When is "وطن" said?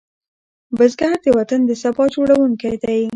1.37-1.59